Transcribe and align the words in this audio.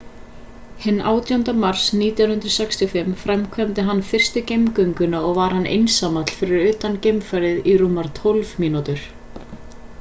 hinn 0.85 1.01
18. 1.09 1.57
mars 1.63 1.83
1965 1.99 3.11
framkvæmdi 3.25 3.85
hann 3.89 4.01
fyrstu 4.11 4.41
geimgönguna 4.53 5.19
og 5.29 5.37
var 5.41 5.53
hann 5.57 5.69
einsamall 5.75 6.33
fyrir 6.39 6.67
utan 6.73 6.97
geimfarið 7.05 7.71
í 7.75 7.79
rúmar 7.83 8.09
tólf 8.21 8.55
mínútur 8.65 9.05